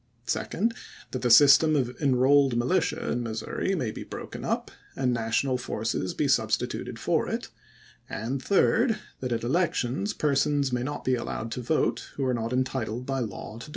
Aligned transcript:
Second: 0.25 0.73
That 1.11 1.21
the 1.21 1.29
system 1.29 1.75
of 1.75 1.95
Enrolled 2.01 2.57
Militia 2.57 3.11
in 3.11 3.21
Mis 3.21 3.43
souri 3.43 3.77
may 3.77 3.91
be 3.91 4.03
broken 4.03 4.43
up, 4.43 4.71
and 4.95 5.13
National 5.13 5.59
forces 5.59 6.15
be 6.15 6.27
substituted 6.27 6.97
for 6.97 7.29
it; 7.29 7.49
and 8.09 8.41
Third: 8.41 8.97
That 9.19 9.31
at 9.31 9.43
elections 9.43 10.13
persons 10.15 10.73
may 10.73 10.81
not 10.81 11.03
be 11.05 11.13
allowed 11.13 11.51
to 11.51 11.61
vote 11.61 12.09
who 12.15 12.25
are 12.25 12.33
not 12.33 12.51
entitled 12.51 13.05
by 13.05 13.19
law 13.19 13.59
to 13.59 13.65
do 13.65 13.65
so. 13.65 13.69